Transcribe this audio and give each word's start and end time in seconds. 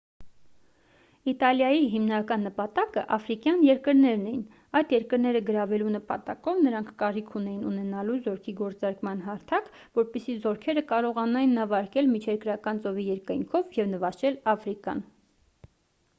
իտալիայի 1.31 1.81
հիմնական 1.89 2.45
նպատակը 2.47 3.01
աֆրիկյան 3.17 3.59
երկրներն 3.65 4.23
էին 4.31 4.39
այդ 4.79 4.95
երկրները 4.95 5.41
գրավելու 5.49 5.91
նպատակով 5.95 6.63
նրանք 6.67 6.89
կարիք 7.03 7.29
ունեին 7.41 7.59
ունենալու 7.73 8.15
զորքի 8.29 8.53
գործարկման 8.61 9.21
հարթակ 9.27 9.67
որպեսզի 9.99 10.37
զորքերը 10.47 10.85
կարողանային 10.93 11.53
նավարկել 11.59 12.09
միջերկրական 12.15 12.81
ծովի 12.87 13.05
երկայնքով 13.11 13.77
և 13.83 13.93
նվաճել 13.93 14.41
աֆրիկան 14.55 15.05